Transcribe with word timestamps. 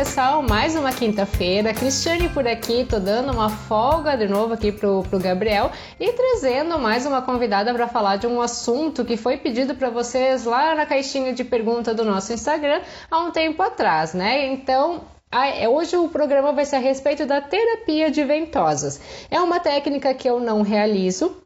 pessoal, 0.00 0.42
mais 0.42 0.74
uma 0.74 0.94
quinta-feira. 0.94 1.74
Cristiane 1.74 2.30
por 2.30 2.48
aqui, 2.48 2.86
tô 2.86 2.98
dando 2.98 3.32
uma 3.34 3.50
folga 3.50 4.16
de 4.16 4.26
novo 4.26 4.54
aqui 4.54 4.72
pro, 4.72 5.02
pro 5.02 5.18
Gabriel 5.18 5.70
e 6.00 6.10
trazendo 6.14 6.78
mais 6.78 7.04
uma 7.04 7.20
convidada 7.20 7.74
para 7.74 7.86
falar 7.86 8.16
de 8.16 8.26
um 8.26 8.40
assunto 8.40 9.04
que 9.04 9.18
foi 9.18 9.36
pedido 9.36 9.74
para 9.74 9.90
vocês 9.90 10.46
lá 10.46 10.74
na 10.74 10.86
caixinha 10.86 11.34
de 11.34 11.44
pergunta 11.44 11.92
do 11.92 12.02
nosso 12.02 12.32
Instagram 12.32 12.80
há 13.10 13.18
um 13.18 13.30
tempo 13.30 13.62
atrás, 13.62 14.14
né? 14.14 14.46
Então, 14.46 15.02
é, 15.30 15.68
hoje 15.68 15.94
o 15.98 16.08
programa 16.08 16.50
vai 16.50 16.64
ser 16.64 16.76
a 16.76 16.80
respeito 16.80 17.26
da 17.26 17.42
terapia 17.42 18.10
de 18.10 18.24
ventosas. 18.24 18.98
É 19.30 19.38
uma 19.38 19.60
técnica 19.60 20.14
que 20.14 20.26
eu 20.26 20.40
não 20.40 20.62
realizo, 20.62 21.36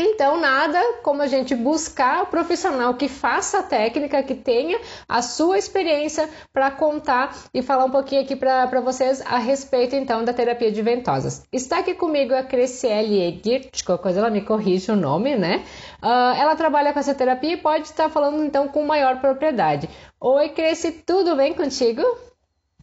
então, 0.00 0.40
nada 0.40 0.78
como 1.02 1.22
a 1.22 1.26
gente 1.26 1.54
buscar 1.54 2.22
o 2.22 2.26
profissional 2.26 2.94
que 2.94 3.08
faça 3.08 3.58
a 3.58 3.62
técnica, 3.62 4.22
que 4.22 4.34
tenha 4.34 4.80
a 5.08 5.22
sua 5.22 5.58
experiência 5.58 6.28
para 6.52 6.70
contar 6.70 7.36
e 7.52 7.62
falar 7.62 7.84
um 7.84 7.90
pouquinho 7.90 8.22
aqui 8.22 8.34
para 8.34 8.80
vocês 8.80 9.20
a 9.22 9.38
respeito 9.38 9.94
então 9.94 10.24
da 10.24 10.32
terapia 10.32 10.72
de 10.72 10.82
ventosas. 10.82 11.44
Está 11.52 11.78
aqui 11.78 11.94
comigo 11.94 12.34
a 12.34 12.42
Creciele 12.42 13.20
Egert, 13.20 13.84
coisa 14.00 14.20
ela 14.20 14.30
me 14.30 14.40
corrige 14.40 14.90
o 14.90 14.96
nome, 14.96 15.36
né? 15.36 15.64
Uh, 16.02 16.34
ela 16.36 16.56
trabalha 16.56 16.92
com 16.92 16.98
essa 16.98 17.14
terapia 17.14 17.52
e 17.52 17.56
pode 17.56 17.86
estar 17.86 18.08
falando 18.08 18.42
então 18.42 18.68
com 18.68 18.84
maior 18.84 19.20
propriedade. 19.20 19.88
Oi, 20.20 20.48
Cresce, 20.50 20.92
tudo 20.92 21.36
bem 21.36 21.54
contigo? 21.54 22.02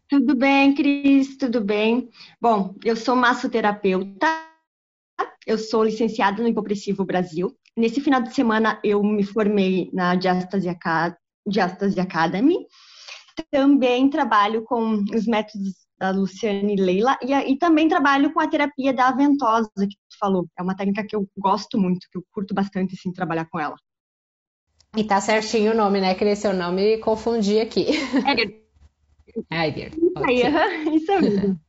Tudo 0.10 0.36
bem, 0.36 0.74
Cris, 0.74 1.38
tudo 1.38 1.60
bem. 1.60 2.10
Bom, 2.40 2.74
eu 2.86 2.96
sou 2.96 3.16
massoterapeuta 3.16 4.47
eu 5.46 5.58
sou 5.58 5.84
licenciada 5.84 6.42
no 6.42 6.50
Hipopressivo 6.50 7.06
Brasil. 7.06 7.56
Nesse 7.76 8.02
final 8.02 8.22
de 8.22 8.34
semana, 8.34 8.80
eu 8.84 9.02
me 9.04 9.24
formei 9.24 9.90
na 9.94 10.16
Diastase, 10.16 10.70
Academy. 12.00 12.66
Também 13.52 14.10
trabalho 14.10 14.64
com 14.64 15.04
os 15.14 15.26
métodos 15.26 15.74
da 15.98 16.12
Luciane 16.12 16.76
Leila 16.76 17.18
e, 17.22 17.34
e, 17.34 17.58
também 17.58 17.88
trabalho 17.88 18.32
com 18.34 18.40
a 18.40 18.48
terapia 18.48 18.94
da 18.94 19.12
ventosa 19.12 19.70
que 19.78 19.96
tu 19.96 20.18
falou. 20.20 20.48
É 20.58 20.62
uma 20.62 20.76
técnica 20.76 21.06
que 21.06 21.16
eu 21.16 21.28
gosto 21.38 21.78
muito, 21.80 22.08
que 22.12 22.18
eu 22.18 22.24
curto 22.32 22.54
bastante 22.54 22.96
assim, 22.96 23.12
trabalhar 23.12 23.46
com 23.46 23.60
ela. 23.60 23.76
E 24.96 25.04
tá 25.04 25.22
certinho 25.22 25.72
o 25.72 25.76
nome, 25.76 26.02
né? 26.02 26.16
Queria 26.16 26.36
seu 26.36 26.54
nome 26.54 26.96
e 26.96 26.98
confundi 26.98 27.60
aqui. 27.60 27.86
É. 28.26 28.68
Edgar. 29.52 29.92
Okay. 30.18 30.96
Isso 30.96 31.12
é 31.12 31.22
mesmo. 31.22 31.60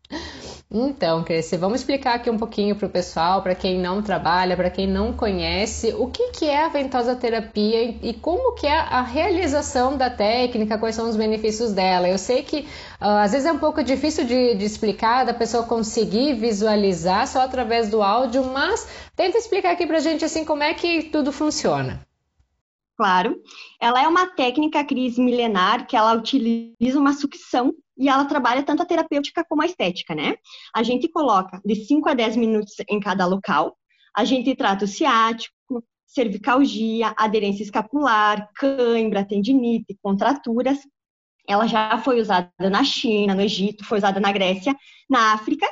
Então, 0.71 1.25
Cresce, 1.25 1.57
vamos 1.57 1.81
explicar 1.81 2.17
aqui 2.17 2.29
um 2.29 2.37
pouquinho 2.37 2.77
para 2.77 2.87
o 2.87 2.91
pessoal, 2.91 3.41
para 3.41 3.55
quem 3.55 3.79
não 3.81 4.03
trabalha, 4.03 4.55
para 4.55 4.69
quem 4.69 4.87
não 4.87 5.15
conhece, 5.15 5.95
o 5.95 6.09
que, 6.09 6.31
que 6.31 6.45
é 6.45 6.63
a 6.63 6.69
ventosa 6.69 7.17
terapia 7.17 7.97
e, 8.03 8.13
como 8.13 8.55
que 8.55 8.67
é 8.67 8.79
a 8.79 9.01
realização 9.01 9.97
da 9.97 10.11
técnica, 10.11 10.77
quais 10.77 10.95
são 10.95 11.09
os 11.09 11.17
benefícios 11.17 11.73
dela. 11.73 12.07
Eu 12.07 12.19
sei 12.19 12.43
que 12.43 12.61
uh, 13.01 13.23
às 13.23 13.33
vezes 13.33 13.47
é 13.47 13.53
um 13.53 13.59
pouco 13.59 13.83
difícil 13.83 14.27
de, 14.27 14.57
de 14.57 14.65
explicar, 14.67 15.25
da 15.25 15.33
pessoa 15.33 15.63
conseguir 15.63 16.35
visualizar 16.35 17.27
só 17.27 17.41
através 17.41 17.89
do 17.89 18.03
áudio, 18.03 18.45
mas 18.45 18.87
tenta 19.17 19.39
explicar 19.39 19.73
aqui 19.73 19.87
para 19.87 19.97
a 19.97 20.01
gente 20.01 20.23
assim 20.23 20.45
como 20.45 20.63
é 20.63 20.75
que 20.75 21.05
tudo 21.05 21.33
funciona. 21.33 22.07
Claro, 22.99 23.41
ela 23.81 24.03
é 24.03 24.09
uma 24.09 24.27
técnica 24.27 24.85
crise 24.85 25.21
milenar 25.21 25.87
que 25.87 25.97
ela 25.97 26.15
utiliza 26.15 26.99
uma 26.99 27.13
sucção 27.13 27.73
e 27.97 28.09
ela 28.09 28.25
trabalha 28.25 28.65
tanto 28.65 28.83
a 28.83 28.85
terapêutica 28.87 29.45
como 29.49 29.63
a 29.63 29.67
estética, 29.67 30.17
né? 30.17 30.35
A 30.75 30.83
gente 30.83 31.07
coloca 31.09 31.61
de 31.65 31.77
5 31.77 32.09
a 32.09 32.15
10 32.15 32.35
minutos 32.35 32.75
em 32.91 32.99
cada 32.99 33.25
local, 33.25 33.77
a 34.17 34.25
gente 34.25 34.53
trata 34.57 34.85
o 34.85 34.89
ciático, 34.89 35.85
cervicalgia, 36.09 37.15
aderência 37.17 37.63
escapular, 37.63 38.49
cãibra, 38.57 39.25
tendinite, 39.25 39.97
contraturas. 40.03 40.81
Ela 41.49 41.69
já 41.69 41.99
foi 41.99 42.21
usada 42.21 42.51
na 42.59 42.83
China, 42.83 43.33
no 43.33 43.43
Egito, 43.43 43.85
foi 43.85 43.99
usada 43.99 44.19
na 44.19 44.33
Grécia, 44.33 44.75
na 45.09 45.35
África 45.35 45.69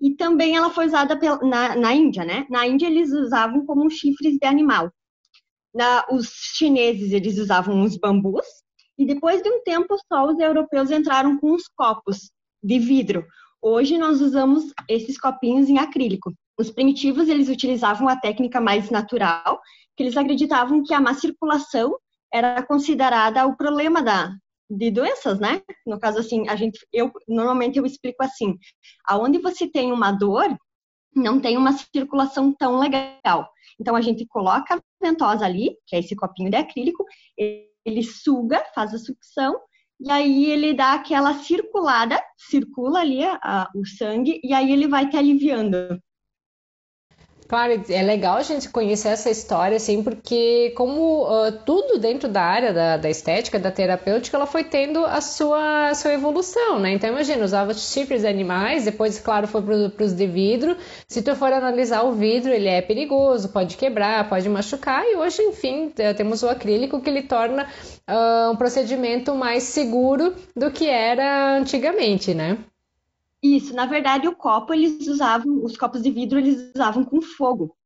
e 0.00 0.14
também 0.14 0.56
ela 0.56 0.70
foi 0.70 0.86
usada 0.86 1.14
na, 1.42 1.76
na 1.76 1.92
Índia, 1.92 2.24
né? 2.24 2.46
Na 2.48 2.66
Índia 2.66 2.86
eles 2.86 3.12
usavam 3.12 3.66
como 3.66 3.90
chifres 3.90 4.38
de 4.38 4.46
animal. 4.46 4.90
Na, 5.78 6.04
os 6.10 6.28
chineses 6.56 7.12
eles 7.12 7.38
usavam 7.38 7.84
os 7.84 7.96
bambus 7.96 8.44
e 8.98 9.06
depois 9.06 9.40
de 9.40 9.48
um 9.48 9.62
tempo 9.62 9.96
só 10.12 10.26
os 10.26 10.36
europeus 10.40 10.90
entraram 10.90 11.38
com 11.38 11.52
os 11.52 11.68
copos 11.68 12.32
de 12.60 12.80
vidro. 12.80 13.24
Hoje 13.62 13.96
nós 13.96 14.20
usamos 14.20 14.72
esses 14.88 15.16
copinhos 15.16 15.68
em 15.68 15.78
acrílico. 15.78 16.34
Os 16.58 16.68
primitivos 16.68 17.28
eles 17.28 17.48
utilizavam 17.48 18.08
a 18.08 18.16
técnica 18.16 18.60
mais 18.60 18.90
natural, 18.90 19.60
que 19.96 20.02
eles 20.02 20.16
acreditavam 20.16 20.82
que 20.82 20.92
a 20.92 21.00
má 21.00 21.14
circulação 21.14 21.96
era 22.34 22.60
considerada 22.60 23.46
o 23.46 23.56
problema 23.56 24.02
da 24.02 24.34
de 24.68 24.90
doenças, 24.90 25.38
né? 25.38 25.62
No 25.86 26.00
caso 26.00 26.18
assim, 26.18 26.48
a 26.48 26.56
gente 26.56 26.84
eu 26.92 27.12
normalmente 27.28 27.78
eu 27.78 27.86
explico 27.86 28.24
assim, 28.24 28.58
aonde 29.06 29.38
você 29.38 29.68
tem 29.68 29.92
uma 29.92 30.10
dor, 30.10 30.58
não 31.14 31.38
tem 31.38 31.56
uma 31.56 31.72
circulação 31.72 32.52
tão 32.52 32.80
legal. 32.80 33.48
Então 33.80 33.94
a 33.94 34.00
gente 34.00 34.26
coloca 34.26 34.82
ventosa 35.00 35.44
ali, 35.44 35.76
que 35.86 35.96
é 35.96 35.98
esse 36.00 36.14
copinho 36.16 36.50
de 36.50 36.56
acrílico, 36.56 37.04
ele 37.36 38.02
suga, 38.02 38.64
faz 38.74 38.94
a 38.94 38.98
sucção, 38.98 39.58
e 40.00 40.10
aí 40.10 40.46
ele 40.46 40.74
dá 40.74 40.94
aquela 40.94 41.34
circulada, 41.34 42.22
circula 42.36 43.00
ali 43.00 43.24
a, 43.24 43.68
o 43.74 43.84
sangue, 43.84 44.40
e 44.44 44.52
aí 44.52 44.70
ele 44.70 44.86
vai 44.86 45.08
te 45.08 45.16
aliviando. 45.16 46.00
Claro, 47.48 47.82
é 47.88 48.02
legal 48.02 48.36
a 48.36 48.42
gente 48.42 48.68
conhecer 48.68 49.08
essa 49.08 49.30
história, 49.30 49.78
assim, 49.78 50.02
porque 50.02 50.70
como 50.76 51.24
uh, 51.24 51.50
tudo 51.64 51.98
dentro 51.98 52.28
da 52.28 52.42
área 52.42 52.74
da, 52.74 52.98
da, 52.98 53.08
estética, 53.08 53.58
da 53.58 53.70
terapêutica, 53.70 54.36
ela 54.36 54.44
foi 54.44 54.64
tendo 54.64 55.02
a 55.06 55.22
sua, 55.22 55.88
a 55.88 55.94
sua 55.94 56.12
evolução, 56.12 56.78
né? 56.78 56.92
Então, 56.92 57.08
imagina, 57.08 57.42
usava 57.42 57.72
chifres 57.72 58.20
de 58.20 58.26
animais, 58.28 58.84
depois, 58.84 59.18
claro, 59.18 59.48
foi 59.48 59.62
para 59.62 60.04
os 60.04 60.12
de 60.12 60.26
vidro. 60.26 60.76
Se 61.08 61.22
tu 61.22 61.34
for 61.34 61.50
analisar 61.50 62.02
o 62.02 62.12
vidro, 62.12 62.52
ele 62.52 62.68
é 62.68 62.82
perigoso, 62.82 63.48
pode 63.48 63.78
quebrar, 63.78 64.28
pode 64.28 64.46
machucar, 64.46 65.02
e 65.06 65.16
hoje, 65.16 65.40
enfim, 65.40 65.90
temos 66.18 66.42
o 66.42 66.50
acrílico 66.50 67.00
que 67.00 67.08
ele 67.08 67.22
torna 67.22 67.66
uh, 68.06 68.52
um 68.52 68.56
procedimento 68.56 69.34
mais 69.34 69.62
seguro 69.62 70.34
do 70.54 70.70
que 70.70 70.86
era 70.86 71.56
antigamente, 71.56 72.34
né? 72.34 72.58
Isso, 73.42 73.74
na 73.74 73.86
verdade, 73.86 74.26
o 74.26 74.34
copo 74.34 74.74
eles 74.74 75.06
usavam, 75.06 75.64
os 75.64 75.76
copos 75.76 76.02
de 76.02 76.10
vidro 76.10 76.38
eles 76.38 76.72
usavam 76.74 77.04
com 77.04 77.20
fogo. 77.20 77.76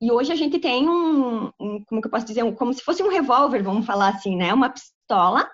E 0.00 0.12
hoje 0.12 0.30
a 0.30 0.36
gente 0.36 0.58
tem 0.58 0.88
um, 0.88 1.50
um 1.58 1.82
como 1.84 2.00
que 2.00 2.06
eu 2.06 2.10
posso 2.10 2.26
dizer, 2.26 2.44
um, 2.44 2.54
como 2.54 2.72
se 2.72 2.82
fosse 2.82 3.02
um 3.02 3.08
revólver, 3.08 3.62
vamos 3.62 3.86
falar 3.86 4.08
assim, 4.08 4.36
né? 4.36 4.52
Uma 4.52 4.70
pistola 4.70 5.48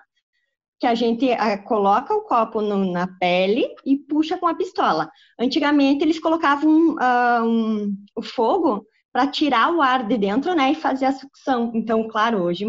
que 0.79 0.85
a 0.85 0.93
gente 0.93 1.31
a, 1.31 1.57
coloca 1.57 2.13
o 2.13 2.23
copo 2.23 2.61
no, 2.61 2.91
na 2.91 3.07
pele 3.07 3.73
e 3.85 3.97
puxa 3.97 4.37
com 4.37 4.47
a 4.47 4.53
pistola. 4.53 5.09
Antigamente 5.39 6.03
eles 6.03 6.19
colocavam 6.19 6.95
um, 7.41 7.95
o 8.15 8.21
fogo 8.21 8.85
para 9.13 9.27
tirar 9.27 9.71
o 9.73 9.81
ar 9.81 10.05
de 10.07 10.17
dentro, 10.17 10.55
né, 10.55 10.71
e 10.71 10.75
fazer 10.75 11.05
a 11.05 11.13
sucção. 11.13 11.71
Então, 11.75 12.07
claro, 12.07 12.41
hoje 12.43 12.65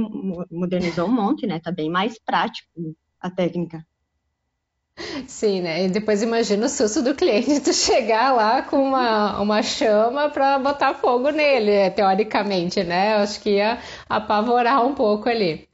modernizou 0.51 1.09
um 1.09 1.13
monte, 1.13 1.47
né? 1.47 1.59
Tá 1.59 1.73
bem 1.73 1.91
mais 1.91 2.19
prático 2.23 2.69
a 3.19 3.31
técnica. 3.31 3.85
Sim, 5.27 5.63
né? 5.63 5.85
E 5.85 5.89
depois 5.89 6.23
imagina 6.23 6.67
o 6.67 6.69
susto 6.69 7.03
do 7.03 7.15
cliente 7.15 7.59
tu 7.61 7.73
chegar 7.73 8.33
lá 8.33 8.63
com 8.63 8.83
uma, 8.83 9.41
uma 9.41 9.63
chama 9.63 10.31
para 10.31 10.59
botar 10.59 10.95
fogo 10.95 11.31
nele, 11.31 11.91
teoricamente, 11.91 12.83
né? 12.85 13.15
Eu 13.15 13.19
acho 13.19 13.41
que 13.41 13.57
ia 13.57 13.79
apavorar 14.09 14.85
um 14.87 14.95
pouco 14.95 15.29
ali. 15.29 15.69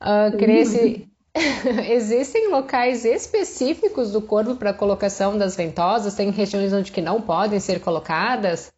Uh, 0.00 0.36
Cresce, 0.38 1.08
existem 1.90 2.48
locais 2.48 3.04
específicos 3.04 4.12
do 4.12 4.22
corpo 4.22 4.56
para 4.56 4.72
colocação 4.72 5.36
das 5.36 5.56
ventosas? 5.56 6.14
Tem 6.14 6.30
regiões 6.30 6.72
onde 6.72 6.92
que 6.92 7.00
não 7.00 7.20
podem 7.20 7.58
ser 7.58 7.80
colocadas? 7.80 8.72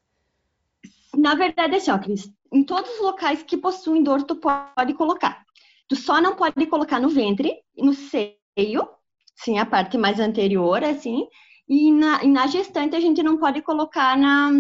Na 1.15 1.35
verdade, 1.35 1.75
é 1.75 1.77
assim, 1.77 1.91
ó, 1.91 1.99
Cris, 1.99 2.33
em 2.51 2.65
todos 2.65 2.91
os 2.91 3.01
locais 3.01 3.43
que 3.43 3.59
possuem 3.59 4.03
dor, 4.03 4.23
tu 4.23 4.37
pode 4.37 4.95
colocar. 4.95 5.45
Tu 5.87 5.97
só 5.97 6.23
não 6.23 6.35
pode 6.35 6.67
colocar 6.67 6.99
no 6.99 7.11
ventre, 7.11 7.59
no 7.77 7.93
seio 7.93 8.89
sim, 9.35 9.59
a 9.59 9.67
parte 9.67 9.99
mais 9.99 10.21
anterior, 10.21 10.83
assim, 10.85 11.27
e 11.69 11.91
na, 11.93 12.23
e 12.23 12.29
na 12.29 12.47
gestante 12.47 12.97
a 12.97 13.01
gente 13.01 13.23
não 13.23 13.39
pode 13.39 13.63
colocar 13.63 14.17
na, 14.17 14.51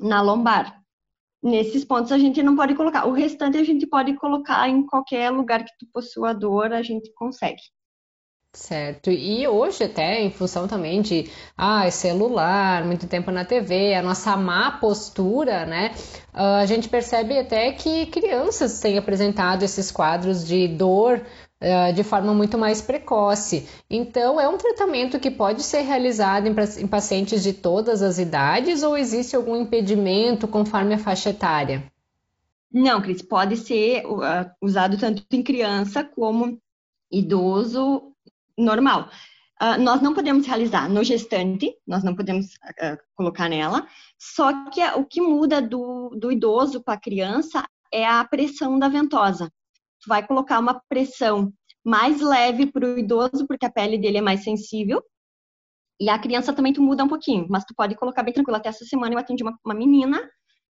na 0.00 0.22
lombar. 0.22 0.80
Nesses 1.42 1.84
pontos 1.84 2.10
a 2.10 2.18
gente 2.18 2.42
não 2.42 2.56
pode 2.56 2.74
colocar. 2.74 3.06
O 3.06 3.12
restante 3.12 3.58
a 3.58 3.64
gente 3.64 3.86
pode 3.86 4.14
colocar 4.14 4.68
em 4.68 4.86
qualquer 4.86 5.30
lugar 5.30 5.64
que 5.64 5.72
tu 5.78 5.86
possua 5.92 6.32
dor, 6.32 6.72
a 6.72 6.82
gente 6.82 7.12
consegue. 7.14 7.60
Certo. 8.54 9.10
E 9.10 9.46
hoje 9.48 9.82
até 9.82 10.22
em 10.22 10.30
função 10.30 10.68
também 10.68 11.02
de 11.02 11.28
ah, 11.56 11.90
celular, 11.90 12.84
muito 12.84 13.08
tempo 13.08 13.32
na 13.32 13.44
TV, 13.44 13.94
a 13.94 14.02
nossa 14.02 14.36
má 14.36 14.70
postura, 14.78 15.66
né? 15.66 15.92
Uh, 16.32 16.60
a 16.60 16.66
gente 16.66 16.88
percebe 16.88 17.36
até 17.36 17.72
que 17.72 18.06
crianças 18.06 18.78
têm 18.80 18.96
apresentado 18.96 19.64
esses 19.64 19.90
quadros 19.90 20.46
de 20.46 20.68
dor 20.68 21.20
de 21.94 22.04
forma 22.04 22.34
muito 22.34 22.58
mais 22.58 22.82
precoce. 22.82 23.68
Então, 23.88 24.40
é 24.40 24.48
um 24.48 24.58
tratamento 24.58 25.18
que 25.18 25.30
pode 25.30 25.62
ser 25.62 25.80
realizado 25.80 26.46
em, 26.46 26.54
em 26.82 26.86
pacientes 26.86 27.42
de 27.42 27.52
todas 27.52 28.02
as 28.02 28.18
idades 28.18 28.82
ou 28.82 28.96
existe 28.96 29.34
algum 29.34 29.56
impedimento 29.56 30.46
conforme 30.46 30.94
a 30.94 30.98
faixa 30.98 31.30
etária? 31.30 31.90
Não, 32.74 33.00
Cris, 33.00 33.22
pode 33.22 33.56
ser 33.56 34.04
uh, 34.04 34.50
usado 34.60 34.98
tanto 34.98 35.24
em 35.30 35.44
criança 35.44 36.02
como 36.02 36.60
idoso 37.08 38.12
normal. 38.58 39.08
Uh, 39.62 39.80
nós 39.80 40.02
não 40.02 40.12
podemos 40.12 40.44
realizar 40.44 40.88
no 40.88 41.04
gestante, 41.04 41.72
nós 41.86 42.02
não 42.02 42.16
podemos 42.16 42.46
uh, 42.46 42.98
colocar 43.14 43.48
nela, 43.48 43.86
só 44.18 44.68
que 44.70 44.82
o 44.96 45.04
que 45.04 45.20
muda 45.20 45.62
do, 45.62 46.10
do 46.18 46.32
idoso 46.32 46.82
para 46.82 46.94
a 46.94 47.00
criança 47.00 47.64
é 47.92 48.04
a 48.04 48.24
pressão 48.24 48.76
da 48.76 48.88
ventosa. 48.88 49.52
Tu 50.04 50.08
vai 50.08 50.26
colocar 50.26 50.58
uma 50.58 50.80
pressão 50.88 51.52
mais 51.84 52.20
leve 52.20 52.66
para 52.70 52.86
o 52.86 52.98
idoso, 52.98 53.46
porque 53.48 53.66
a 53.66 53.72
pele 53.72 53.98
dele 53.98 54.18
é 54.18 54.22
mais 54.22 54.44
sensível, 54.44 55.02
e 56.00 56.08
a 56.10 56.18
criança 56.18 56.52
também 56.52 56.72
tu 56.72 56.82
muda 56.82 57.04
um 57.04 57.08
pouquinho, 57.08 57.46
mas 57.48 57.64
tu 57.64 57.74
pode 57.74 57.94
colocar 57.94 58.22
bem 58.22 58.34
tranquilo. 58.34 58.56
Até 58.56 58.68
essa 58.68 58.84
semana 58.84 59.14
eu 59.14 59.18
atendi 59.18 59.42
uma, 59.42 59.58
uma 59.64 59.74
menina 59.74 60.28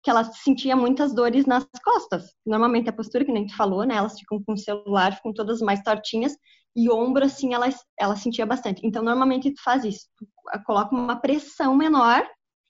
que 0.04 0.10
ela 0.10 0.24
sentia 0.24 0.76
muitas 0.76 1.14
dores 1.16 1.46
nas 1.46 1.66
costas. 1.84 2.32
Normalmente 2.46 2.90
a 2.90 2.94
postura, 2.94 3.26
que 3.26 3.32
nem 3.32 3.48
tu 3.48 3.56
falou, 3.56 3.84
né? 3.84 3.96
Elas 3.96 4.20
ficam 4.20 4.44
com 4.44 4.54
o 4.54 4.58
celular, 4.58 5.16
ficam 5.16 5.34
todas 5.34 5.62
mais 5.62 5.82
tortinhas, 5.82 6.38
e 6.76 6.92
ombro, 6.92 7.24
assim, 7.24 7.54
ela, 7.54 7.68
ela 7.98 8.16
sentia 8.16 8.46
bastante. 8.46 8.86
Então, 8.86 9.02
normalmente 9.02 9.52
tu 9.52 9.64
faz 9.64 9.84
isso. 9.86 10.08
Tu 10.18 10.28
coloca 10.66 10.94
uma 10.94 11.16
pressão 11.16 11.76
menor 11.76 12.28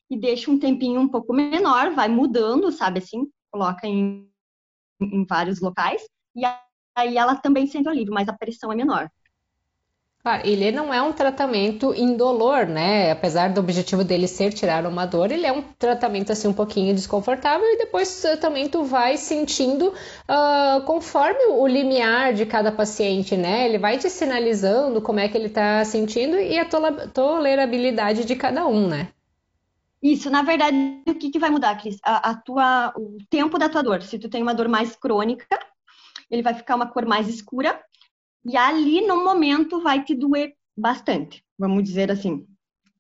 e 0.10 0.18
deixa 0.18 0.52
um 0.52 0.60
tempinho 0.60 1.02
um 1.02 1.10
pouco 1.10 1.34
menor, 1.34 1.92
vai 1.94 2.08
mudando, 2.08 2.72
sabe 2.72 3.00
assim? 3.00 3.28
Coloca 3.52 3.88
em, 3.88 4.30
em 5.02 5.26
vários 5.26 5.60
locais, 5.60 6.04
e 6.36 6.44
aí 6.96 7.18
ela 7.18 7.36
também 7.36 7.68
sente 7.68 7.88
alívio, 7.88 8.14
mas 8.14 8.28
a 8.28 8.34
pressão 8.34 8.72
é 8.72 8.76
menor. 8.76 9.10
Claro, 10.26 10.42
ele 10.44 10.72
não 10.72 10.92
é 10.92 11.00
um 11.04 11.14
tratamento 11.14 11.94
indolor, 11.94 12.66
né? 12.66 13.12
Apesar 13.12 13.54
do 13.54 13.60
objetivo 13.60 14.04
dele 14.04 14.28
ser 14.28 14.52
tirar 14.52 14.84
uma 14.88 15.06
dor, 15.06 15.32
ele 15.32 15.46
é 15.46 15.52
um 15.52 15.62
tratamento 15.62 16.32
assim 16.32 16.48
um 16.48 16.54
pouquinho 16.54 16.96
desconfortável 16.96 17.64
e 17.64 17.78
depois 17.78 18.24
também 18.42 18.68
tu 18.68 18.84
vai 18.84 19.18
sentindo 19.18 19.90
uh, 19.90 20.82
conforme 20.88 21.46
o 21.46 21.68
limiar 21.68 22.34
de 22.34 22.44
cada 22.44 22.72
paciente, 22.72 23.38
né? 23.38 23.68
Ele 23.68 23.78
vai 23.78 24.00
te 24.00 24.10
sinalizando 24.10 25.00
como 25.00 25.20
é 25.20 25.28
que 25.28 25.38
ele 25.38 25.48
tá 25.48 25.86
sentindo 25.86 26.38
e 26.40 26.58
a 26.58 26.66
tolerabilidade 27.14 28.26
de 28.26 28.36
cada 28.36 28.66
um, 28.66 28.88
né? 28.88 29.10
Isso, 30.02 30.28
na 30.32 30.42
verdade, 30.42 30.76
o 31.08 31.14
que, 31.14 31.30
que 31.30 31.38
vai 31.38 31.52
mudar, 31.52 31.76
Cris? 31.80 32.00
A, 32.04 32.32
a, 32.32 32.36
tua, 32.36 32.92
o 32.98 33.18
tempo 33.30 33.60
da 33.60 33.70
tua 33.70 33.84
dor. 33.84 34.02
Se 34.02 34.18
tu 34.18 34.28
tem 34.28 34.42
uma 34.42 34.56
dor 34.56 34.68
mais 34.68 34.96
crônica, 34.96 35.46
ele 36.30 36.42
vai 36.42 36.54
ficar 36.54 36.76
uma 36.76 36.88
cor 36.88 37.06
mais 37.06 37.28
escura 37.28 37.80
e 38.46 38.56
ali, 38.56 39.02
no 39.02 39.24
momento, 39.24 39.82
vai 39.82 40.04
te 40.04 40.14
doer 40.14 40.54
bastante, 40.78 41.44
vamos 41.58 41.84
dizer 41.84 42.12
assim. 42.12 42.46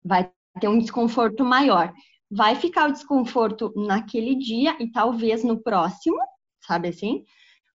Vai 0.03 0.31
ter 0.59 0.67
um 0.67 0.79
desconforto 0.79 1.43
maior. 1.43 1.93
Vai 2.31 2.55
ficar 2.55 2.89
o 2.89 2.91
desconforto 2.91 3.71
naquele 3.75 4.35
dia 4.35 4.75
e 4.79 4.91
talvez 4.91 5.43
no 5.43 5.61
próximo, 5.61 6.17
sabe 6.65 6.87
assim? 6.89 7.23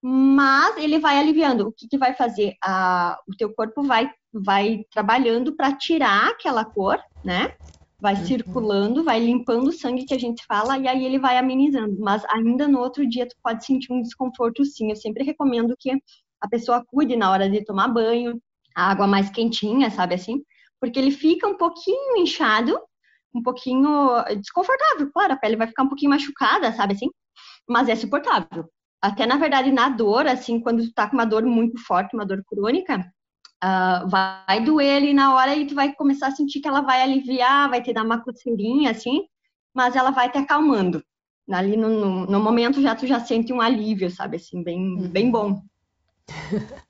Mas 0.01 0.79
ele 0.79 0.99
vai 0.99 1.19
aliviando. 1.19 1.69
O 1.69 1.73
que, 1.73 1.87
que 1.87 1.99
vai 1.99 2.15
fazer? 2.15 2.55
A, 2.65 3.19
o 3.29 3.37
teu 3.37 3.53
corpo 3.53 3.83
vai, 3.83 4.11
vai 4.33 4.85
trabalhando 4.91 5.55
para 5.55 5.77
tirar 5.77 6.29
aquela 6.31 6.65
cor, 6.65 6.99
né? 7.23 7.55
Vai 8.01 8.15
uhum. 8.15 8.25
circulando, 8.27 9.03
vai 9.03 9.19
limpando 9.19 9.69
o 9.69 9.73
sangue 9.73 10.05
que 10.05 10.15
a 10.15 10.19
gente 10.19 10.45
fala 10.47 10.79
e 10.79 10.87
aí 10.87 11.05
ele 11.05 11.19
vai 11.19 11.37
amenizando. 11.37 11.97
Mas 11.99 12.25
ainda 12.27 12.69
no 12.69 12.79
outro 12.79 13.09
dia 13.09 13.27
tu 13.27 13.35
pode 13.43 13.65
sentir 13.65 13.93
um 13.93 14.01
desconforto 14.01 14.65
sim. 14.65 14.91
Eu 14.91 14.97
sempre 14.97 15.25
recomendo 15.25 15.75
que 15.79 15.91
a 16.41 16.49
pessoa 16.49 16.85
cuide 16.87 17.17
na 17.17 17.31
hora 17.31 17.51
de 17.51 17.65
tomar 17.65 17.89
banho, 17.89 18.41
a 18.75 18.91
água 18.91 19.07
mais 19.07 19.29
quentinha, 19.31 19.91
sabe 19.91 20.15
assim? 20.15 20.43
Porque 20.81 20.99
ele 20.99 21.11
fica 21.11 21.49
um 21.49 21.57
pouquinho 21.57 22.17
inchado, 22.19 22.79
um 23.35 23.43
pouquinho 23.43 24.23
desconfortável. 24.41 25.11
Claro, 25.13 25.33
a 25.33 25.37
pele 25.37 25.57
vai 25.57 25.67
ficar 25.67 25.83
um 25.83 25.89
pouquinho 25.89 26.11
machucada, 26.11 26.73
sabe 26.73 26.95
assim? 26.95 27.11
Mas 27.69 27.89
é 27.89 27.97
suportável. 27.97 28.71
Até 29.03 29.27
na 29.27 29.37
verdade, 29.37 29.73
na 29.73 29.89
dor, 29.89 30.27
assim, 30.27 30.61
quando 30.61 30.85
tu 30.85 30.93
tá 30.93 31.09
com 31.09 31.15
uma 31.15 31.25
dor 31.25 31.45
muito 31.45 31.79
forte, 31.85 32.15
uma 32.15 32.27
dor 32.27 32.43
crônica, 32.47 33.05
uh, 33.65 34.09
vai 34.09 34.63
doer 34.65 34.97
ali 34.97 35.15
na 35.15 35.35
hora 35.35 35.55
e 35.57 35.67
tu 35.67 35.75
vai 35.75 35.93
começar 35.95 36.29
a 36.29 36.33
sentir 36.33 36.61
que 36.61 36.69
ela 36.69 36.81
vai 36.81 37.03
aliviar, 37.03 37.69
vai 37.69 37.83
te 37.83 37.93
dar 37.93 38.05
uma 38.05 38.23
coceirinha, 38.23 38.91
assim, 38.91 39.23
mas 39.75 39.97
ela 39.97 40.11
vai 40.11 40.31
te 40.31 40.39
acalmando. 40.39 41.03
Ali 41.51 41.77
no, 41.77 41.89
no, 41.89 42.27
no 42.27 42.41
momento 42.41 42.83
já 42.83 42.95
tu 42.95 43.07
já 43.07 43.21
sente 43.21 43.53
um 43.53 43.61
alívio, 43.61 44.11
sabe, 44.11 44.37
assim, 44.37 44.63
bem, 44.63 45.09
bem 45.09 45.27
uhum. 45.27 45.33
bom. 45.33 45.63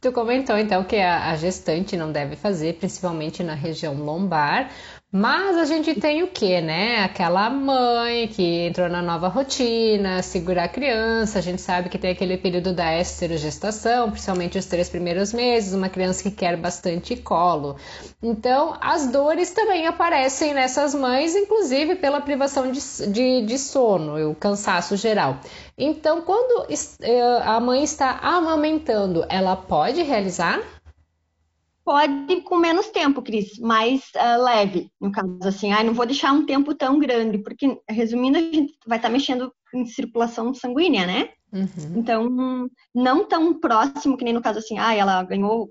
Tu 0.00 0.10
comentou 0.12 0.56
então 0.56 0.82
que 0.82 0.96
a, 0.96 1.36
gestante 1.36 1.96
não 1.96 2.10
deve 2.10 2.36
fazer, 2.36 2.78
principalmente 2.78 3.42
na 3.42 3.54
região 3.54 3.94
lombar, 3.94 4.70
mas 5.14 5.58
a 5.58 5.66
gente 5.66 6.00
tem 6.00 6.22
o 6.22 6.28
que, 6.28 6.58
né? 6.62 7.04
Aquela 7.04 7.50
mãe 7.50 8.26
que 8.28 8.66
entrou 8.66 8.88
na 8.88 9.02
nova 9.02 9.28
rotina, 9.28 10.22
segurar 10.22 10.64
a 10.64 10.68
criança. 10.68 11.38
A 11.38 11.42
gente 11.42 11.60
sabe 11.60 11.90
que 11.90 11.98
tem 11.98 12.12
aquele 12.12 12.38
período 12.38 12.72
da 12.72 12.98
esterogestação, 12.98 14.10
principalmente 14.10 14.56
os 14.56 14.64
três 14.64 14.88
primeiros 14.88 15.34
meses, 15.34 15.74
uma 15.74 15.90
criança 15.90 16.22
que 16.22 16.30
quer 16.30 16.56
bastante 16.56 17.14
colo. 17.14 17.76
Então, 18.22 18.74
as 18.80 19.06
dores 19.08 19.50
também 19.50 19.86
aparecem 19.86 20.54
nessas 20.54 20.94
mães, 20.94 21.36
inclusive 21.36 21.96
pela 21.96 22.22
privação 22.22 22.72
de, 22.72 22.80
de, 23.12 23.42
de 23.42 23.58
sono, 23.58 24.30
o 24.30 24.34
cansaço 24.34 24.96
geral. 24.96 25.36
Então, 25.76 26.22
quando 26.22 26.66
eh, 26.70 27.42
a 27.44 27.60
mãe 27.60 27.84
está 27.84 28.18
amamentando, 28.22 29.26
ela 29.28 29.56
pode 29.56 30.02
realizar? 30.02 30.58
Pode 31.84 32.42
com 32.42 32.56
menos 32.56 32.86
tempo, 32.90 33.20
Cris, 33.22 33.58
mais 33.58 34.02
uh, 34.14 34.42
leve, 34.42 34.90
no 35.00 35.10
caso 35.10 35.38
assim. 35.44 35.72
Ai, 35.72 35.82
não 35.82 35.94
vou 35.94 36.06
deixar 36.06 36.32
um 36.32 36.46
tempo 36.46 36.74
tão 36.74 36.98
grande, 36.98 37.38
porque, 37.38 37.76
resumindo, 37.88 38.38
a 38.38 38.40
gente 38.40 38.74
vai 38.86 38.98
estar 38.98 39.08
tá 39.08 39.12
mexendo 39.12 39.52
em 39.74 39.84
circulação 39.86 40.54
sanguínea, 40.54 41.06
né? 41.06 41.30
Uhum. 41.52 41.96
Então, 41.96 42.68
não 42.94 43.26
tão 43.26 43.58
próximo 43.58 44.16
que 44.16 44.24
nem 44.24 44.32
no 44.32 44.40
caso 44.40 44.60
assim, 44.60 44.78
ah, 44.78 44.94
ela 44.94 45.22
ganhou 45.24 45.68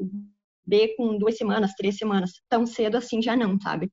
B 0.65 0.93
com 0.97 1.17
duas 1.17 1.37
semanas, 1.37 1.73
três 1.75 1.97
semanas. 1.97 2.31
Tão 2.49 2.65
cedo 2.65 2.97
assim 2.97 3.21
já 3.21 3.35
não, 3.35 3.59
sabe? 3.59 3.89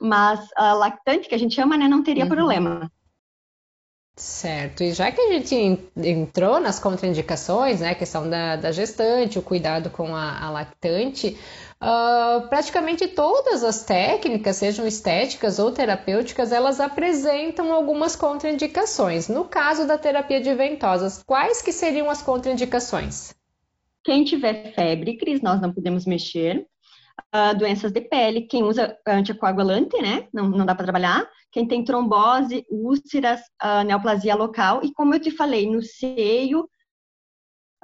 Mas 0.00 0.40
a 0.56 0.72
lactante, 0.72 1.28
que 1.28 1.34
a 1.34 1.38
gente 1.38 1.54
chama, 1.54 1.76
né, 1.76 1.86
não 1.86 2.02
teria 2.02 2.24
uhum. 2.24 2.30
problema. 2.30 2.90
Certo, 4.16 4.84
e 4.84 4.92
já 4.92 5.10
que 5.10 5.20
a 5.20 5.32
gente 5.32 5.56
entrou 5.96 6.60
nas 6.60 6.78
contraindicações, 6.78 7.80
né, 7.80 7.96
questão 7.96 8.30
da, 8.30 8.54
da 8.54 8.70
gestante, 8.70 9.40
o 9.40 9.42
cuidado 9.42 9.90
com 9.90 10.14
a, 10.14 10.38
a 10.38 10.50
lactante, 10.50 11.36
uh, 11.82 12.48
praticamente 12.48 13.08
todas 13.08 13.64
as 13.64 13.82
técnicas, 13.82 14.54
sejam 14.54 14.86
estéticas 14.86 15.58
ou 15.58 15.72
terapêuticas, 15.72 16.52
elas 16.52 16.78
apresentam 16.78 17.72
algumas 17.72 18.14
contraindicações. 18.14 19.26
No 19.26 19.46
caso 19.46 19.84
da 19.84 19.98
terapia 19.98 20.40
de 20.40 20.54
ventosas, 20.54 21.20
quais 21.26 21.60
que 21.60 21.72
seriam 21.72 22.08
as 22.08 22.22
contraindicações? 22.22 23.34
Quem 24.04 24.22
tiver 24.22 24.74
febre, 24.74 25.16
Cris, 25.16 25.42
nós 25.42 25.60
não 25.60 25.72
podemos 25.72 26.06
mexer. 26.06 26.64
Uh, 27.34 27.56
doenças 27.56 27.92
de 27.92 28.00
pele, 28.00 28.42
quem 28.42 28.62
usa 28.62 28.96
anticoagulante, 29.06 30.00
né, 30.00 30.28
não, 30.32 30.48
não 30.48 30.64
dá 30.64 30.74
para 30.74 30.84
trabalhar 30.84 31.28
quem 31.54 31.68
tem 31.68 31.84
trombose, 31.84 32.66
úlceras, 32.68 33.40
uh, 33.62 33.84
neoplasia 33.86 34.34
local, 34.34 34.82
e 34.82 34.92
como 34.92 35.14
eu 35.14 35.20
te 35.20 35.30
falei, 35.30 35.70
no 35.70 35.80
seio, 35.80 36.68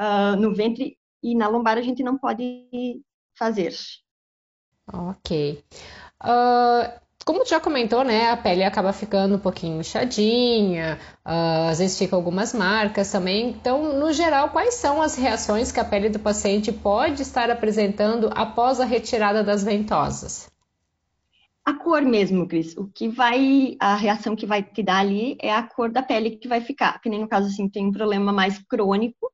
uh, 0.01 0.35
no 0.37 0.53
ventre 0.53 0.99
e 1.23 1.37
na 1.37 1.47
lombar 1.47 1.79
a 1.79 1.83
gente 1.83 2.03
não 2.03 2.19
pode 2.19 2.67
fazer. 3.39 3.73
Ok. 4.93 5.65
Uh, 6.21 7.01
como 7.25 7.47
já 7.47 7.61
comentou, 7.61 8.03
né, 8.03 8.31
a 8.31 8.37
pele 8.37 8.65
acaba 8.65 8.93
ficando 8.93 9.37
um 9.37 9.39
pouquinho 9.39 9.81
inchadinha, 9.81 10.99
uh, 11.25 11.71
às 11.71 11.79
vezes 11.79 11.99
fica 11.99 12.17
algumas 12.17 12.53
marcas 12.53 13.11
também. 13.11 13.50
Então, 13.50 13.99
no 13.99 14.12
geral, 14.12 14.50
quais 14.50 14.75
são 14.75 15.00
as 15.00 15.17
reações 15.17 15.71
que 15.71 15.81
a 15.81 15.85
pele 15.85 16.09
do 16.09 16.19
paciente 16.19 16.73
pode 16.73 17.23
estar 17.23 17.50
apresentando 17.50 18.31
após 18.35 18.81
a 18.81 18.85
retirada 18.85 19.45
das 19.45 19.62
ventosas? 19.62 20.50
a 21.65 21.75
cor 21.75 22.03
mesmo, 22.03 22.49
Cris. 22.49 22.77
O 22.77 22.89
que 22.89 23.09
vai, 23.09 23.77
a 23.79 23.95
reação 23.95 24.35
que 24.35 24.47
vai 24.47 24.62
te 24.62 24.83
dar 24.83 24.99
ali 24.99 25.37
é 25.41 25.53
a 25.53 25.62
cor 25.62 25.91
da 25.91 26.03
pele 26.03 26.37
que 26.37 26.49
vai 26.49 26.61
ficar. 26.61 27.00
Que 27.00 27.09
nem 27.09 27.21
no 27.21 27.29
caso 27.29 27.49
assim, 27.49 27.69
tem 27.69 27.87
um 27.87 27.93
problema 27.93 28.33
mais 28.33 28.59
crônico, 28.59 29.31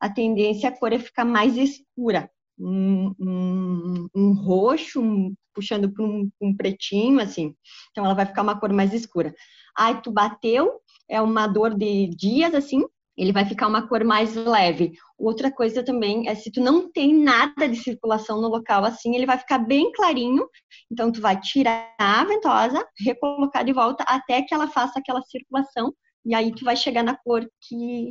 a 0.00 0.08
tendência 0.08 0.68
a 0.68 0.72
cor 0.76 0.92
é 0.92 0.98
ficar 0.98 1.24
mais 1.24 1.56
escura. 1.56 2.30
Um, 2.60 3.14
um, 3.20 4.08
um 4.14 4.32
roxo, 4.32 5.00
um, 5.00 5.34
puxando 5.54 5.92
para 5.92 6.04
um, 6.04 6.56
pretinho, 6.56 7.20
assim. 7.20 7.54
Então 7.90 8.04
ela 8.04 8.14
vai 8.14 8.26
ficar 8.26 8.42
uma 8.42 8.58
cor 8.58 8.72
mais 8.72 8.92
escura. 8.92 9.34
Ai, 9.76 10.00
tu 10.00 10.10
bateu, 10.10 10.80
é 11.08 11.20
uma 11.20 11.46
dor 11.46 11.74
de 11.74 12.08
dias, 12.08 12.54
assim, 12.54 12.84
ele 13.18 13.32
vai 13.32 13.44
ficar 13.44 13.66
uma 13.66 13.86
cor 13.86 14.04
mais 14.04 14.34
leve. 14.36 14.92
Outra 15.18 15.50
coisa 15.50 15.82
também 15.82 16.28
é 16.28 16.34
se 16.36 16.52
tu 16.52 16.60
não 16.60 16.90
tem 16.90 17.12
nada 17.12 17.68
de 17.68 17.76
circulação 17.76 18.40
no 18.40 18.48
local 18.48 18.84
assim, 18.84 19.16
ele 19.16 19.26
vai 19.26 19.36
ficar 19.36 19.58
bem 19.58 19.90
clarinho. 19.92 20.48
Então 20.90 21.10
tu 21.10 21.20
vai 21.20 21.38
tirar 21.40 21.92
a 21.98 22.24
ventosa, 22.24 22.86
recolocar 23.04 23.64
de 23.64 23.72
volta 23.72 24.04
até 24.06 24.42
que 24.42 24.54
ela 24.54 24.68
faça 24.68 25.00
aquela 25.00 25.20
circulação 25.22 25.92
e 26.24 26.34
aí 26.34 26.54
tu 26.54 26.64
vai 26.64 26.76
chegar 26.76 27.02
na 27.02 27.16
cor 27.16 27.44
que 27.62 28.10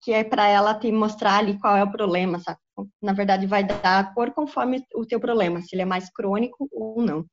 que 0.00 0.12
é 0.12 0.24
para 0.24 0.46
ela 0.48 0.74
te 0.74 0.90
mostrar 0.90 1.38
ali 1.38 1.58
qual 1.58 1.76
é 1.76 1.84
o 1.84 1.90
problema, 1.90 2.38
sabe? 2.38 2.58
Na 3.02 3.12
verdade 3.12 3.46
vai 3.46 3.64
dar 3.64 4.00
a 4.00 4.04
cor 4.04 4.30
conforme 4.32 4.82
o 4.94 5.04
teu 5.04 5.20
problema, 5.20 5.60
se 5.60 5.74
ele 5.74 5.82
é 5.82 5.86
mais 5.86 6.10
crônico 6.10 6.68
ou 6.72 7.02
não. 7.02 7.26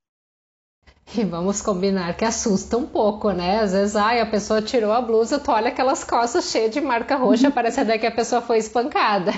E 1.15 1.23
vamos 1.23 1.61
combinar 1.61 2.17
que 2.17 2.25
assusta 2.25 2.77
um 2.77 2.85
pouco, 2.85 3.31
né? 3.31 3.61
Às 3.61 3.71
vezes, 3.71 3.95
ai, 3.95 4.19
a 4.19 4.25
pessoa 4.25 4.61
tirou 4.61 4.91
a 4.91 5.01
blusa, 5.01 5.39
tu 5.39 5.51
olha 5.51 5.69
aquelas 5.69 6.03
costas 6.03 6.51
cheias 6.51 6.71
de 6.71 6.81
marca 6.81 7.15
roxa, 7.15 7.49
parece 7.49 7.79
até 7.79 7.97
que 7.97 8.05
a 8.05 8.11
pessoa 8.11 8.41
foi 8.41 8.57
espancada. 8.57 9.31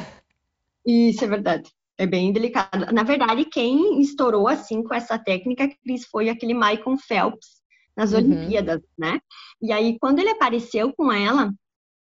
Isso 0.86 1.24
é 1.24 1.28
verdade. 1.28 1.70
é 1.96 2.08
bem 2.08 2.34
delicado. 2.34 2.92
Na 2.92 3.04
verdade, 3.04 3.46
quem 3.46 4.02
estourou 4.02 4.48
assim 4.48 4.82
com 4.82 4.96
essa 4.96 5.20
técnica, 5.20 5.70
Cris, 5.84 6.06
foi 6.06 6.30
aquele 6.30 6.56
Michael 6.56 6.98
Phelps 6.98 7.60
nas 7.96 8.14
uhum. 8.14 8.20
Olimpíadas, 8.20 8.82
né? 8.98 9.20
E 9.62 9.72
aí, 9.72 10.00
quando 10.00 10.20
ele 10.20 10.30
apareceu 10.30 10.92
com 10.94 11.12
ela, 11.12 11.54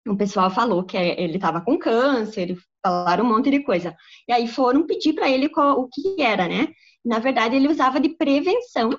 o 0.08 0.16
pessoal 0.16 0.50
falou 0.52 0.84
que 0.84 0.96
ele 0.98 1.36
estava 1.36 1.62
com 1.62 1.78
câncer, 1.78 2.56
falaram 2.86 3.26
um 3.26 3.30
monte 3.30 3.50
de 3.50 3.64
coisa. 3.64 3.96
E 4.28 4.32
aí 4.32 4.48
foram 4.48 4.86
pedir 4.86 5.14
para 5.14 5.30
ele 5.30 5.50
qual, 5.50 5.80
o 5.80 5.88
que 5.90 6.22
era, 6.22 6.48
né? 6.48 6.68
Na 7.04 7.20
verdade, 7.20 7.56
ele 7.56 7.68
usava 7.68 8.00
de 8.00 8.10
prevenção, 8.10 8.92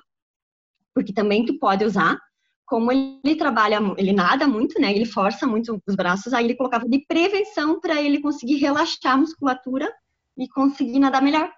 porque 0.93 1.13
também 1.13 1.45
tu 1.45 1.57
pode 1.57 1.85
usar. 1.85 2.17
Como 2.65 2.91
ele 2.91 3.35
trabalha, 3.37 3.79
ele 3.97 4.11
nada 4.11 4.45
muito, 4.45 4.79
né? 4.81 4.91
Ele 4.91 5.05
força 5.05 5.47
muito 5.47 5.81
os 5.87 5.95
braços, 5.95 6.33
aí 6.33 6.43
ele 6.43 6.55
colocava 6.55 6.87
de 6.87 6.99
prevenção 7.07 7.79
para 7.79 8.01
ele 8.01 8.19
conseguir 8.19 8.57
relaxar 8.57 9.13
a 9.13 9.17
musculatura 9.17 9.89
e 10.37 10.49
conseguir 10.49 10.99
nadar 10.99 11.21
melhor. 11.21 11.49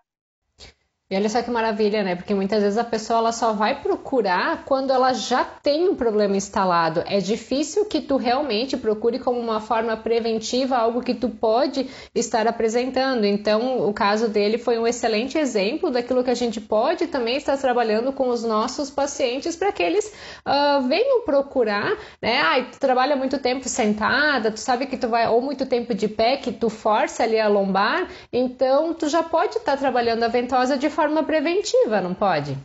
E 1.12 1.16
olha 1.16 1.28
só 1.28 1.42
que 1.42 1.50
maravilha, 1.50 2.04
né? 2.04 2.16
Porque 2.16 2.36
muitas 2.36 2.62
vezes 2.62 2.78
a 2.78 2.84
pessoa 2.84 3.18
ela 3.18 3.32
só 3.32 3.52
vai 3.52 3.82
procurar 3.82 4.64
quando 4.64 4.94
ela 4.94 5.12
já 5.12 5.44
tem 5.44 5.90
um 5.90 5.96
problema 5.96 6.38
instalado. 6.38 7.04
É 7.08 7.18
difícil 7.18 7.86
que 7.86 8.00
tu 8.00 8.16
realmente 8.16 8.78
procure 8.78 9.18
como 9.18 9.40
uma 9.40 9.60
forma 9.60 9.98
preventiva 9.98 10.78
algo 10.78 11.02
que 11.02 11.16
tu 11.16 11.28
pode 11.28 11.90
estar 12.14 12.48
apresentando. 12.48 13.26
Então, 13.26 13.90
o 13.90 13.92
caso 13.92 14.28
dele 14.28 14.60
foi 14.60 14.78
um 14.78 14.86
excelente 14.86 15.36
exemplo 15.36 15.90
daquilo 15.90 16.24
que 16.24 16.30
a 16.30 16.36
gente 16.36 16.62
pode 16.62 17.08
também 17.08 17.38
estar 17.38 17.58
trabalhando 17.58 18.14
com 18.14 18.30
os 18.30 18.44
nossos 18.44 18.92
pacientes 18.92 19.56
para 19.56 19.72
que 19.72 19.82
eles 19.82 20.14
uh, 20.46 20.88
venham 20.88 21.26
procurar, 21.26 21.92
né? 22.22 22.40
Ah, 22.40 22.64
tu 22.72 22.80
trabalha 22.80 23.16
muito 23.16 23.40
tempo 23.40 23.68
sentada, 23.68 24.52
tu 24.52 24.60
sabe 24.60 24.86
que 24.86 24.96
tu 24.96 25.08
vai 25.08 25.28
ou 25.28 25.42
muito 25.42 25.66
tempo 25.66 25.96
de 25.96 26.08
pé, 26.08 26.38
que 26.38 26.52
tu 26.52 26.70
força 26.70 27.24
ali 27.24 27.40
a 27.40 27.48
lombar, 27.48 28.08
então 28.32 28.94
tu 28.94 29.10
já 29.10 29.24
pode 29.24 29.58
estar 29.58 29.76
trabalhando 29.76 30.22
a 30.22 30.28
ventosa 30.28 30.78
de 30.78 30.99
forma 31.00 31.24
preventiva, 31.24 32.02
não 32.02 32.14
pode? 32.14 32.58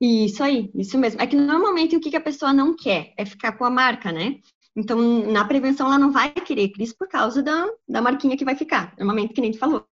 Isso 0.00 0.42
aí, 0.42 0.68
isso 0.74 0.98
mesmo. 0.98 1.22
É 1.22 1.26
que 1.28 1.36
normalmente 1.36 1.94
o 1.94 2.00
que 2.00 2.16
a 2.16 2.20
pessoa 2.20 2.52
não 2.52 2.74
quer 2.74 3.14
é 3.16 3.24
ficar 3.24 3.52
com 3.52 3.64
a 3.64 3.70
marca, 3.70 4.10
né? 4.10 4.40
Então, 4.74 4.98
na 5.30 5.44
prevenção, 5.44 5.86
ela 5.86 5.98
não 5.98 6.10
vai 6.10 6.32
querer 6.32 6.70
Cris 6.70 6.92
por 6.92 7.06
causa 7.06 7.40
da, 7.40 7.68
da 7.88 8.02
marquinha 8.02 8.36
que 8.36 8.44
vai 8.44 8.56
ficar. 8.56 8.92
Normalmente, 8.98 9.32
que 9.32 9.40
nem 9.40 9.52
tu 9.52 9.58
falou, 9.58 9.86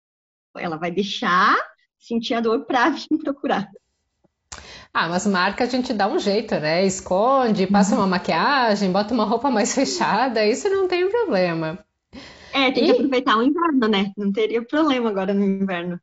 ela 0.57 0.79
vai 0.79 0.91
deixar 0.91 1.55
sentir 1.99 2.33
a 2.33 2.41
dor 2.41 2.65
para 2.65 2.89
vir 2.97 3.19
procurar. 3.23 3.69
Ah, 4.95 5.07
mas 5.11 5.27
marca 5.27 5.65
a 5.65 5.67
gente 5.67 5.93
dá 5.93 6.09
um 6.09 6.19
jeito, 6.19 6.55
né? 6.55 6.87
Esconde, 6.87 7.67
passa 7.67 7.95
uma 7.95 8.07
maquiagem, 8.07 8.91
bota 8.91 9.13
uma 9.13 9.27
roupa 9.27 9.51
mais 9.51 9.75
fechada, 9.77 10.47
isso 10.47 10.71
não 10.71 10.89
tem 10.89 11.11
problema. 11.11 11.85
É, 12.55 12.71
tem 12.71 12.85
e... 12.85 12.87
que 12.87 12.93
aproveitar 12.93 13.37
o 13.37 13.43
inverno, 13.43 13.89
né? 13.89 14.11
Não 14.17 14.33
teria 14.33 14.65
problema 14.65 15.11
agora 15.11 15.35
no 15.35 15.45
inverno. 15.45 16.01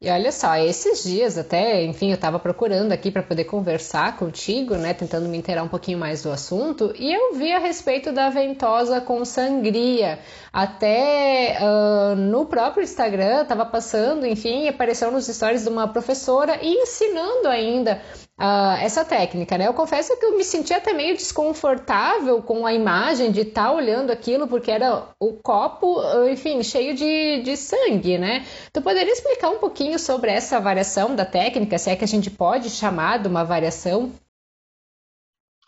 E 0.00 0.10
olha 0.10 0.30
só, 0.30 0.54
esses 0.56 1.02
dias 1.04 1.38
até, 1.38 1.82
enfim, 1.82 2.10
eu 2.10 2.16
estava 2.16 2.38
procurando 2.38 2.92
aqui 2.92 3.10
para 3.10 3.22
poder 3.22 3.44
conversar 3.44 4.18
contigo, 4.18 4.74
né, 4.74 4.92
tentando 4.92 5.28
me 5.30 5.38
inteirar 5.38 5.62
um 5.62 5.68
pouquinho 5.68 5.98
mais 5.98 6.22
do 6.22 6.30
assunto, 6.30 6.92
e 6.98 7.10
eu 7.10 7.34
vi 7.34 7.50
a 7.52 7.58
respeito 7.58 8.12
da 8.12 8.28
ventosa 8.28 9.00
com 9.00 9.24
sangria. 9.24 10.18
Até 10.52 11.56
uh, 11.58 12.16
no 12.16 12.44
próprio 12.44 12.84
Instagram 12.84 13.42
estava 13.42 13.64
passando, 13.64 14.26
enfim, 14.26 14.68
apareceu 14.68 15.10
nos 15.10 15.26
stories 15.26 15.62
de 15.62 15.70
uma 15.70 15.88
professora 15.88 16.58
e 16.60 16.82
ensinando 16.82 17.48
ainda 17.48 18.02
uh, 18.38 18.76
essa 18.80 19.04
técnica, 19.04 19.56
né? 19.56 19.66
Eu 19.66 19.74
confesso 19.74 20.18
que 20.18 20.24
eu 20.24 20.36
me 20.36 20.44
senti 20.44 20.72
até 20.72 20.92
meio 20.92 21.14
desconfortável 21.14 22.42
com 22.42 22.66
a 22.66 22.72
imagem 22.72 23.30
de 23.30 23.40
estar 23.40 23.66
tá 23.66 23.72
olhando 23.72 24.10
aquilo, 24.10 24.48
porque 24.48 24.70
era 24.70 25.08
o 25.20 25.32
copo, 25.34 26.00
enfim, 26.28 26.62
cheio 26.62 26.94
de, 26.94 27.42
de 27.42 27.56
sangue, 27.56 28.18
né? 28.18 28.44
Tu 28.72 28.82
poderia 28.82 29.12
explicar 29.12 29.50
um 29.50 29.58
pouquinho 29.58 29.98
sobre 29.98 30.30
essa 30.30 30.60
variação 30.60 31.14
da 31.14 31.24
técnica, 31.24 31.78
se 31.78 31.90
é 31.90 31.96
que 31.96 32.04
a 32.04 32.08
gente 32.08 32.30
pode 32.30 32.70
chamar 32.70 33.18
de 33.18 33.28
uma 33.28 33.44
variação? 33.44 34.12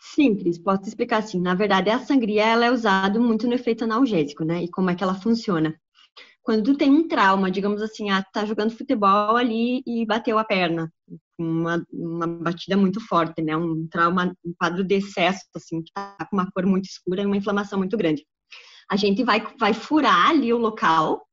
Simples, 0.01 0.59
posso 0.59 0.89
explicar 0.89 1.19
assim. 1.19 1.41
Na 1.41 1.55
verdade, 1.55 1.91
a 1.91 1.99
sangria 1.99 2.47
ela 2.47 2.65
é 2.65 2.71
usada 2.71 3.21
muito 3.21 3.47
no 3.47 3.55
efeito 3.55 3.85
analgésico, 3.85 4.45
né? 4.45 4.63
E 4.63 4.71
como 4.71 4.89
é 4.91 4.95
que 4.95 5.05
ela 5.05 5.15
funciona? 5.15 5.79
Quando 6.43 6.63
tu 6.63 6.79
tem 6.79 6.91
um 6.91 7.09
trauma, 7.09 7.51
digamos 7.51 7.83
assim, 7.83 8.09
ah, 8.11 8.23
tá 8.23 8.45
jogando 8.45 8.71
futebol 8.71 9.37
ali 9.37 9.83
e 9.85 10.07
bateu 10.07 10.39
a 10.39 10.45
perna, 10.45 10.91
uma, 11.39 11.85
uma 11.93 12.27
batida 12.27 12.77
muito 12.77 13.01
forte, 13.01 13.43
né? 13.43 13.57
Um 13.57 13.87
trauma, 13.89 14.35
um 14.45 14.55
quadro 14.59 14.85
de 14.85 14.95
excesso, 14.97 15.45
assim, 15.55 15.83
que 15.83 15.93
tá 15.93 16.17
com 16.31 16.37
uma 16.37 16.51
cor 16.51 16.67
muito 16.67 16.87
escura 16.87 17.23
e 17.23 17.27
uma 17.27 17.37
inflamação 17.37 17.79
muito 17.79 17.97
grande. 17.97 18.25
A 18.91 18.97
gente 18.97 19.23
vai, 19.25 19.45
vai 19.59 19.75
furar 19.75 20.31
ali 20.31 20.53
o 20.53 20.59
local 20.59 21.27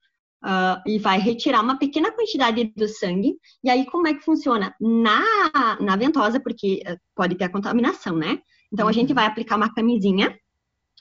uh, 0.43 0.81
e 0.85 0.99
vai 0.99 1.19
retirar 1.19 1.61
uma 1.61 1.77
pequena 1.77 2.11
quantidade 2.11 2.73
do 2.75 2.87
sangue. 2.87 3.35
E 3.63 3.69
aí, 3.69 3.85
como 3.85 4.07
é 4.07 4.13
que 4.13 4.25
funciona? 4.25 4.75
Na, 4.79 5.77
na 5.79 5.95
ventosa, 5.95 6.39
porque 6.39 6.81
uh, 6.87 6.97
pode 7.15 7.35
ter 7.35 7.45
a 7.45 7.51
contaminação, 7.51 8.15
né? 8.15 8.39
Então, 8.71 8.87
a 8.87 8.91
gente 8.91 9.09
uhum. 9.09 9.15
vai 9.15 9.25
aplicar 9.25 9.55
uma 9.55 9.73
camisinha 9.73 10.37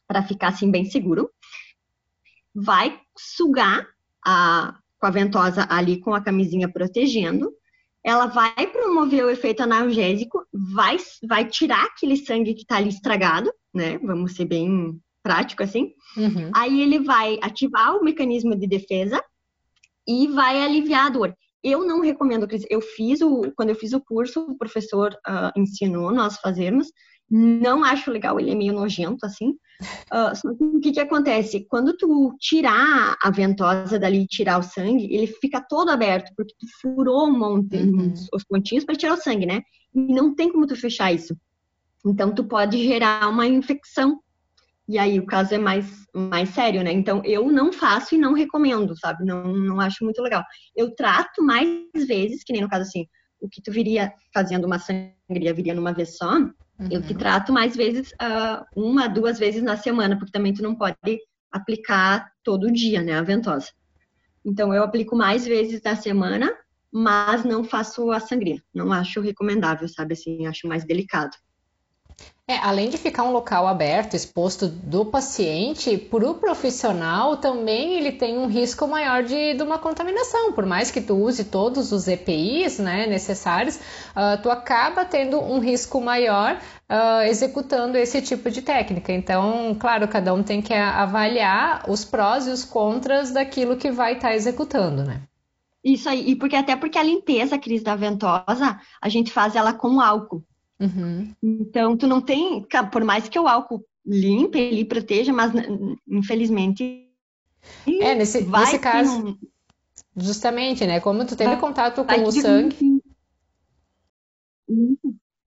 para 0.07 0.23
ficar 0.23 0.49
assim 0.49 0.71
bem 0.71 0.85
seguro. 0.85 1.31
Vai 2.55 3.01
sugar 3.17 3.87
a, 4.25 4.77
com 4.99 5.07
a 5.07 5.11
ventosa 5.11 5.67
ali 5.71 5.99
com 5.99 6.15
a 6.15 6.21
camisinha 6.21 6.71
protegendo 6.71 7.51
ela 8.05 8.27
vai 8.27 8.67
promover 8.67 9.25
o 9.25 9.31
efeito 9.31 9.63
analgésico, 9.63 10.45
vai, 10.53 10.97
vai 11.27 11.45
tirar 11.45 11.85
aquele 11.85 12.17
sangue 12.17 12.55
que 12.55 12.63
está 12.63 12.77
ali 12.77 12.89
estragado, 12.89 13.53
né? 13.73 13.99
Vamos 13.99 14.35
ser 14.35 14.45
bem 14.45 15.01
prático 15.23 15.63
assim. 15.63 15.93
Uhum. 16.17 16.51
Aí 16.55 16.83
ele 16.83 16.99
vai 16.99 17.39
ativar 17.41 17.97
o 17.97 18.05
mecanismo 18.05 18.57
de 18.57 18.67
defesa 18.67 19.23
e 20.07 20.27
vai 20.29 20.61
aliviar 20.61 21.07
a 21.07 21.11
dor. 21.11 21.37
Eu 21.63 21.87
não 21.87 22.01
recomendo, 22.01 22.49
Cris. 22.49 22.65
Eu 22.69 22.81
fiz 22.81 23.21
o, 23.21 23.53
quando 23.57 23.69
eu 23.69 23.77
fiz 23.77 23.93
o 23.93 24.01
curso, 24.01 24.41
o 24.41 24.59
professor 24.59 25.13
uh, 25.29 25.57
ensinou 25.57 26.11
nós 26.11 26.37
fazermos. 26.39 26.89
Não 27.35 27.83
acho 27.83 28.11
legal, 28.11 28.39
ele 28.39 28.51
é 28.51 28.55
meio 28.55 28.75
nojento, 28.75 29.25
assim. 29.25 29.57
Uh, 30.13 30.77
o 30.77 30.81
que 30.81 30.93
que 30.93 31.01
acontece? 31.01 31.67
Quando 31.67 31.97
tu 31.97 32.37
tirar 32.39 33.17
a 33.23 33.31
ventosa 33.31 33.99
dali, 33.99 34.27
tirar 34.27 34.59
o 34.59 34.63
sangue, 34.63 35.07
ele 35.11 35.27
fica 35.27 35.65
todo 35.67 35.89
aberto, 35.89 36.31
porque 36.37 36.53
tu 36.59 36.67
furou 36.83 37.27
um 37.27 37.39
monte, 37.39 37.79
uhum. 37.79 38.13
os 38.35 38.45
pontinhos 38.45 38.85
para 38.85 38.97
tirar 38.97 39.15
o 39.15 39.17
sangue, 39.17 39.47
né? 39.47 39.63
E 39.95 40.13
não 40.13 40.35
tem 40.35 40.53
como 40.53 40.67
tu 40.67 40.77
fechar 40.77 41.11
isso. 41.11 41.35
Então, 42.05 42.35
tu 42.35 42.45
pode 42.45 42.77
gerar 42.85 43.27
uma 43.31 43.47
infecção. 43.47 44.21
E 44.87 44.99
aí, 44.99 45.19
o 45.19 45.25
caso 45.25 45.55
é 45.55 45.59
mais, 45.59 45.87
mais 46.15 46.51
sério, 46.51 46.85
né? 46.85 46.93
Então, 46.93 47.23
eu 47.25 47.51
não 47.51 47.73
faço 47.73 48.15
e 48.15 48.19
não 48.19 48.35
recomendo, 48.35 48.95
sabe? 48.99 49.25
Não, 49.25 49.55
não 49.55 49.81
acho 49.81 50.05
muito 50.05 50.21
legal. 50.21 50.45
Eu 50.77 50.95
trato 50.95 51.43
mais 51.43 51.81
vezes, 52.07 52.45
que 52.45 52.53
nem 52.53 52.61
no 52.61 52.69
caso 52.69 52.83
assim, 52.83 53.07
o 53.41 53.49
que 53.49 53.63
tu 53.63 53.73
viria 53.73 54.13
fazendo 54.35 54.67
uma 54.67 54.79
sangria 54.79 55.55
viria 55.55 55.73
numa 55.75 55.95
vez 55.95 56.19
só, 56.19 56.33
Uhum. 56.79 56.89
Eu 56.91 57.03
te 57.03 57.15
trato 57.15 57.53
mais 57.53 57.77
vezes, 57.77 58.13
uh, 58.13 58.65
uma, 58.75 59.09
duas 59.09 59.39
vezes 59.39 59.63
na 59.63 59.77
semana, 59.77 60.17
porque 60.17 60.33
também 60.33 60.55
tu 60.55 60.63
não 60.63 60.75
pode 60.75 60.97
aplicar 61.51 62.31
todo 62.43 62.73
dia, 62.73 63.03
né, 63.03 63.13
a 63.13 63.23
ventosa. 63.23 63.69
Então, 64.45 64.75
eu 64.75 64.83
aplico 64.83 65.15
mais 65.15 65.47
vezes 65.47 65.81
na 65.83 65.95
semana, 65.95 66.53
mas 66.93 67.45
não 67.45 67.63
faço 67.63 68.11
a 68.11 68.19
sangria. 68.19 68.63
Não 68.75 68.93
acho 68.93 69.21
recomendável, 69.21 69.89
sabe, 69.89 70.15
assim, 70.15 70.47
acho 70.47 70.67
mais 70.67 70.85
delicado. 70.85 71.37
É, 72.53 72.59
além 72.59 72.91
de 72.91 72.99
ficar 72.99 73.23
um 73.23 73.33
local 73.33 73.67
aberto, 73.67 74.13
exposto 74.13 74.69
do 74.69 75.07
paciente, 75.07 75.97
para 75.97 76.29
o 76.29 76.35
profissional 76.35 77.39
também 77.39 77.95
ele 77.95 78.13
tem 78.13 78.37
um 78.37 78.47
risco 78.47 78.87
maior 78.87 79.23
de, 79.23 79.55
de 79.55 79.63
uma 79.63 79.79
contaminação. 79.79 80.53
Por 80.53 80.67
mais 80.67 80.91
que 80.91 81.01
tu 81.01 81.15
use 81.15 81.45
todos 81.45 81.93
os 81.93 82.07
EPIs 82.07 82.79
né, 82.79 83.07
necessários, 83.07 83.77
uh, 83.77 84.43
tu 84.43 84.51
acaba 84.51 85.03
tendo 85.03 85.41
um 85.41 85.61
risco 85.61 85.99
maior 85.99 86.61
uh, 86.91 87.23
executando 87.23 87.97
esse 87.97 88.21
tipo 88.21 88.51
de 88.51 88.61
técnica. 88.61 89.15
Então, 89.15 89.75
claro, 89.81 90.07
cada 90.07 90.35
um 90.35 90.43
tem 90.43 90.61
que 90.61 90.75
avaliar 90.75 91.89
os 91.89 92.05
prós 92.05 92.47
e 92.47 92.51
os 92.51 92.67
contras 92.67 93.33
daquilo 93.33 93.79
que 93.79 93.91
vai 93.91 94.13
estar 94.13 94.29
tá 94.29 94.35
executando, 94.35 95.05
né? 95.05 95.23
Isso 95.83 96.07
aí, 96.07 96.29
e 96.29 96.37
porque 96.37 96.55
até 96.55 96.77
porque 96.77 96.99
a 96.99 97.03
limpeza, 97.03 97.59
Cris, 97.59 97.83
da 97.83 97.97
ventosa, 97.97 98.79
a 99.01 99.09
gente 99.09 99.33
faz 99.33 99.57
ela 99.57 99.73
com 99.73 100.03
álcool. 100.03 100.45
Uhum. 100.83 101.33
Então, 101.41 101.97
tu 101.97 102.09
não 102.09 102.21
tem, 102.21 102.67
por 102.91 103.05
mais 103.05 103.29
que 103.29 103.39
o 103.39 103.47
álcool 103.47 103.87
limpe, 104.05 104.59
ele 104.59 104.85
proteja, 104.85 105.33
mas 105.33 105.53
infelizmente. 106.09 107.09
É, 107.87 108.15
nesse, 108.17 108.43
nesse 108.43 108.79
caso. 108.81 109.29
Um... 109.29 109.39
Justamente, 110.17 110.85
né? 110.87 111.01
Como 111.01 111.25
tu 111.25 111.37
teve 111.37 111.51
vai, 111.51 111.61
contato 111.61 112.05
com 112.05 112.23
o 112.25 112.33
sangue. 112.33 113.01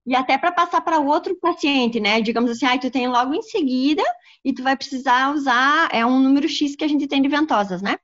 E 0.07 0.15
até 0.15 0.37
para 0.37 0.51
passar 0.51 0.81
para 0.81 0.99
outro 0.99 1.35
paciente, 1.35 1.99
né? 1.99 2.21
Digamos 2.21 2.49
assim, 2.49 2.65
aí 2.65 2.79
tu 2.79 2.89
tem 2.89 3.07
logo 3.07 3.33
em 3.33 3.41
seguida 3.41 4.03
e 4.43 4.53
tu 4.53 4.63
vai 4.63 4.77
precisar 4.77 5.33
usar, 5.33 5.89
é 5.91 6.05
um 6.05 6.19
número 6.19 6.47
X 6.47 6.75
que 6.75 6.83
a 6.83 6.87
gente 6.87 7.07
tem 7.07 7.21
de 7.21 7.27
ventosas, 7.27 7.81
né? 7.81 7.97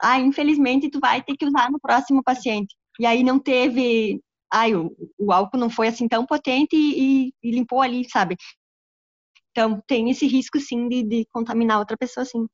Ah, 0.00 0.20
infelizmente 0.20 0.90
tu 0.90 1.00
vai 1.00 1.22
ter 1.22 1.36
que 1.36 1.46
usar 1.46 1.70
no 1.70 1.80
próximo 1.80 2.22
paciente. 2.22 2.76
E 3.00 3.06
aí 3.06 3.24
não 3.24 3.38
teve 3.38 4.22
ai, 4.52 4.74
o, 4.74 4.94
o 5.18 5.32
álcool 5.32 5.58
não 5.58 5.70
foi 5.70 5.88
assim 5.88 6.08
tão 6.08 6.26
potente 6.26 6.76
e, 6.76 7.32
e, 7.42 7.50
limpou 7.50 7.80
ali, 7.82 8.08
sabe? 8.10 8.36
Então, 9.50 9.82
tem 9.86 10.10
esse 10.10 10.26
risco, 10.26 10.60
sim, 10.60 10.88
de, 10.88 11.02
de 11.02 11.26
contaminar 11.32 11.78
outra 11.78 11.96
pessoa, 11.96 12.24
sim. 12.24 12.46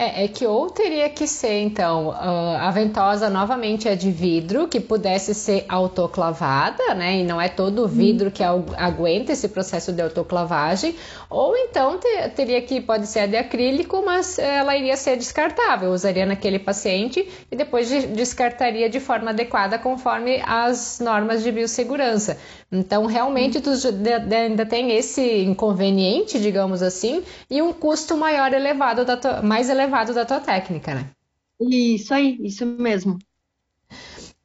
É, 0.00 0.26
é 0.26 0.28
que 0.28 0.46
ou 0.46 0.70
teria 0.70 1.10
que 1.10 1.26
ser, 1.26 1.58
então, 1.58 2.12
a 2.12 2.70
ventosa 2.70 3.28
novamente 3.28 3.88
é 3.88 3.96
de 3.96 4.12
vidro, 4.12 4.68
que 4.68 4.78
pudesse 4.78 5.34
ser 5.34 5.64
autoclavada, 5.68 6.94
né? 6.94 7.16
E 7.16 7.24
não 7.24 7.40
é 7.40 7.48
todo 7.48 7.82
o 7.82 7.88
vidro 7.88 8.30
que 8.30 8.44
aguenta 8.44 9.32
esse 9.32 9.48
processo 9.48 9.92
de 9.92 10.00
autoclavagem. 10.00 10.94
Ou 11.28 11.56
então 11.56 11.98
te, 11.98 12.28
teria 12.36 12.62
que, 12.62 12.80
pode 12.80 13.08
ser 13.08 13.20
a 13.20 13.26
de 13.26 13.36
acrílico, 13.36 14.00
mas 14.06 14.38
ela 14.38 14.76
iria 14.76 14.96
ser 14.96 15.16
descartável. 15.16 15.90
Usaria 15.90 16.24
naquele 16.24 16.60
paciente 16.60 17.28
e 17.50 17.56
depois 17.56 17.88
descartaria 17.88 18.88
de 18.88 19.00
forma 19.00 19.30
adequada 19.30 19.80
conforme 19.80 20.40
as 20.46 21.00
normas 21.00 21.42
de 21.42 21.50
biossegurança. 21.50 22.38
Então, 22.70 23.06
realmente, 23.06 23.60
tu 23.60 23.70
ainda 24.32 24.64
tem 24.64 24.92
esse 24.92 25.42
inconveniente, 25.42 26.38
digamos 26.38 26.82
assim, 26.82 27.24
e 27.50 27.60
um 27.60 27.72
custo 27.72 28.16
maior 28.16 28.52
elevado, 28.52 29.04
mais 29.42 29.68
elevado 29.68 29.87
da 29.90 30.24
tua 30.24 30.40
técnica, 30.40 30.94
né? 30.94 31.10
Isso 31.60 32.14
aí, 32.14 32.38
isso 32.40 32.64
mesmo. 32.64 33.18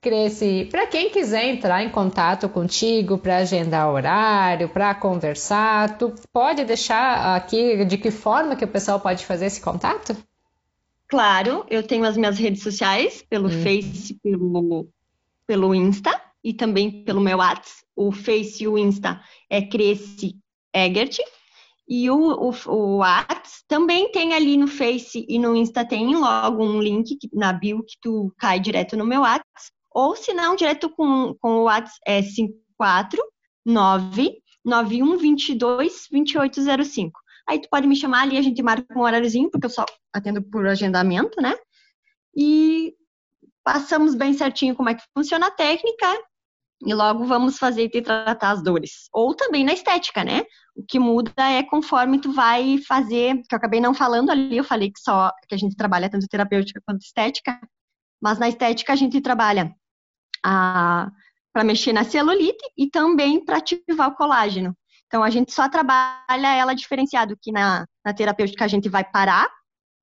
Cresce, 0.02 0.68
para 0.70 0.86
quem 0.86 1.10
quiser 1.10 1.46
entrar 1.46 1.82
em 1.82 1.90
contato 1.90 2.50
contigo 2.50 3.18
para 3.18 3.38
agendar 3.38 3.90
horário, 3.90 4.68
para 4.68 4.94
conversar, 4.94 5.98
tu 5.98 6.14
pode 6.32 6.66
deixar 6.66 7.38
aqui 7.38 7.86
de 7.86 7.98
que 7.98 8.12
forma 8.12 8.56
que 8.56 8.66
o 8.66 8.68
pessoal 8.68 9.00
pode 9.00 9.26
fazer 9.26 9.46
esse 9.46 9.62
contato? 9.62 10.16
Claro, 11.08 11.66
eu 11.70 11.84
tenho 11.84 12.04
as 12.04 12.18
minhas 12.18 12.38
redes 12.38 12.64
sociais, 12.64 13.24
pelo 13.30 13.48
hum. 13.48 13.64
Face, 13.64 14.16
pelo, 14.22 14.90
pelo 15.48 15.74
Insta 15.74 16.12
e 16.44 16.54
também 16.54 17.04
pelo 17.04 17.22
meu 17.22 17.38
WhatsApp. 17.38 17.84
O 17.96 18.12
Face 18.12 18.64
e 18.64 18.68
o 18.68 18.78
Insta 18.78 19.22
é 19.50 19.62
Cresce 19.62 20.36
Egert. 20.74 21.20
E 21.88 22.10
o, 22.10 22.16
o, 22.16 22.52
o 22.68 22.98
WhatsApp 22.98 23.50
também 23.68 24.12
tem 24.12 24.34
ali 24.34 24.56
no 24.56 24.68
Face 24.68 25.26
e 25.28 25.38
no 25.38 25.56
Insta 25.56 25.86
tem 25.86 26.16
logo 26.16 26.64
um 26.64 26.82
link 26.82 27.18
na 27.34 27.52
bio 27.52 27.84
que 27.84 27.98
tu 28.02 28.34
cai 28.38 28.60
direto 28.60 28.96
no 28.96 29.06
meu 29.06 29.22
WhatsApp. 29.22 29.46
Ou 29.92 30.16
se 30.16 30.34
não, 30.34 30.56
direto 30.56 30.90
com, 30.90 31.36
com 31.40 31.58
o 31.58 31.64
WhatsApp 31.64 32.00
é 32.08 32.22
549 32.22 34.42
9122 34.66 36.08
2805. 36.10 37.20
Aí 37.48 37.60
tu 37.60 37.68
pode 37.70 37.86
me 37.86 37.96
chamar 37.96 38.22
ali, 38.22 38.38
a 38.38 38.42
gente 38.42 38.64
marca 38.64 38.98
um 38.98 39.02
horáriozinho, 39.02 39.52
porque 39.52 39.66
eu 39.66 39.70
só 39.70 39.86
atendo 40.14 40.42
por 40.42 40.66
agendamento, 40.66 41.42
né? 41.42 41.54
E 42.36 42.96
passamos 43.64 44.16
bem 44.16 44.34
certinho 44.34 44.76
como 44.76 44.90
é 44.90 44.96
que 44.96 45.04
funciona 45.16 45.48
a 45.48 45.52
técnica 45.52 46.08
e 46.86 46.94
logo 46.94 47.26
vamos 47.26 47.58
fazer 47.58 47.90
e 47.94 48.02
tratar 48.02 48.52
as 48.52 48.62
dores. 48.62 49.08
Ou 49.14 49.34
também 49.34 49.64
na 49.64 49.74
estética, 49.74 50.24
né? 50.24 50.44
O 50.76 50.84
que 50.84 51.00
muda 51.00 51.32
é 51.38 51.64
conforme 51.64 52.20
tu 52.20 52.32
vai 52.32 52.78
fazer, 52.80 53.36
que 53.48 53.54
eu 53.54 53.58
acabei 53.58 53.80
não 53.80 53.94
falando 53.94 54.30
ali, 54.30 54.58
eu 54.58 54.64
falei 54.64 54.92
que 54.92 55.00
só 55.00 55.32
que 55.48 55.56
a 55.56 55.58
gente 55.58 55.76
trabalha 55.76 56.10
tanto 56.10 56.28
terapêutica 56.28 56.82
quanto 56.86 57.02
estética, 57.02 57.60
mas 58.22 58.40
na 58.40 58.50
estética 58.50 58.94
a 58.94 58.96
gente 58.96 59.22
trabalha 59.22 59.74
para 60.42 61.64
mexer 61.64 61.94
na 61.94 62.04
celulite 62.04 62.64
e 62.78 62.90
também 62.90 63.44
para 63.44 63.58
ativar 63.58 64.10
o 64.10 64.16
colágeno. 64.16 64.76
Então 65.08 65.24
a 65.24 65.30
gente 65.30 65.54
só 65.54 65.70
trabalha 65.70 66.56
ela 66.56 66.74
diferenciado, 66.74 67.38
que 67.42 67.52
na, 67.52 67.86
na 68.04 68.14
terapêutica 68.14 68.66
a 68.66 68.68
gente 68.68 68.90
vai 68.90 69.04
parar 69.04 69.48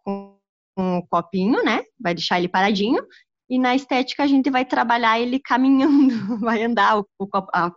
com 0.04 0.38
um 0.78 1.02
copinho, 1.10 1.62
né? 1.64 1.82
Vai 2.00 2.14
deixar 2.14 2.38
ele 2.38 2.48
paradinho 2.48 3.04
e 3.50 3.58
na 3.58 3.74
estética 3.74 4.22
a 4.22 4.28
gente 4.28 4.48
vai 4.48 4.64
trabalhar 4.64 5.18
ele 5.18 5.40
caminhando, 5.40 6.38
vai 6.38 6.62
andar, 6.62 7.00
o, 7.00 7.06
o, 7.18 7.26